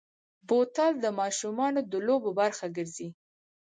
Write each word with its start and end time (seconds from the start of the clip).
بوتل 0.47 0.93
د 1.03 1.05
ماشومو 1.19 1.67
د 1.91 1.93
لوبو 2.07 2.29
برخه 2.39 2.65
ګرځي. 2.75 3.09